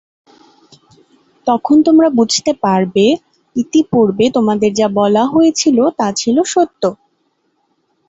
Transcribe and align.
তখন 1.47 1.77
তোমরা 1.87 2.07
বুঝতে 2.19 2.51
পারবে, 2.63 3.05
ইতিপূর্বে 3.55 4.25
তোমাদের 4.35 4.71
যা 4.79 4.87
বলা 4.99 5.23
হয়েছিল 5.33 5.77
তা 5.99 6.07
ছিল 6.15 6.37
সত্য। 6.53 6.81